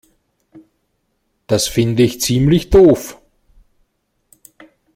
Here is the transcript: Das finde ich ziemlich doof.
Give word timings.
Das 1.45 1.67
finde 1.67 2.01
ich 2.01 2.21
ziemlich 2.21 2.71
doof. 2.71 3.21